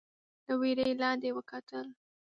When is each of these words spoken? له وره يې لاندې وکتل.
له 0.45 0.53
وره 0.59 0.83
يې 0.89 0.99
لاندې 1.01 1.29
وکتل. 1.37 1.87